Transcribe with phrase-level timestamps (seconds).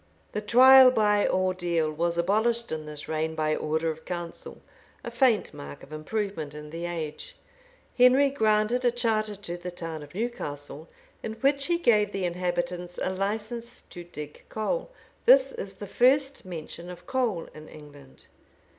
[0.31, 4.59] The trial by ordeal was abolished in this reign by order of council;
[5.03, 7.35] a faint mark of improvement in the age.[*]
[7.95, 10.89] Henry granted a charter to the town of Newcastle,
[11.21, 14.89] in which he gave the inhabitants a license to dig coal.
[15.27, 18.23] This is the first mention of coal in England.